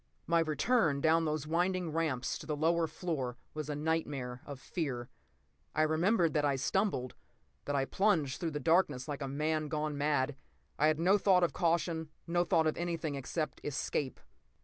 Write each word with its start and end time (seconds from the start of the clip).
p> 0.01 0.07
My 0.25 0.39
return 0.39 0.99
down 0.99 1.25
those 1.25 1.45
winding 1.45 1.91
ramps 1.91 2.39
to 2.39 2.47
the 2.47 2.55
lower 2.55 2.87
floor 2.87 3.37
was 3.53 3.69
a 3.69 3.75
nightmare 3.75 4.41
of 4.47 4.59
fear. 4.59 5.09
I 5.75 5.83
remember 5.83 6.27
that 6.27 6.43
I 6.43 6.55
stumbled, 6.55 7.13
that 7.65 7.75
I 7.75 7.85
plunged 7.85 8.39
through 8.39 8.49
the 8.49 8.59
darkness 8.59 9.07
like 9.07 9.21
a 9.21 9.27
man 9.27 9.67
gone 9.67 9.95
mad. 9.95 10.35
I 10.79 10.87
had 10.87 10.99
no 10.99 11.19
thought 11.19 11.43
of 11.43 11.53
caution, 11.53 12.09
no 12.25 12.43
thought 12.43 12.65
of 12.65 12.77
anything 12.77 13.13
except 13.13 13.61
escape. 13.63 14.19